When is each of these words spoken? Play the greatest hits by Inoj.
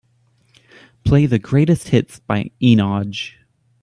Play 1.05 1.27
the 1.27 1.37
greatest 1.37 1.89
hits 1.89 2.21
by 2.21 2.49
Inoj. 2.59 3.33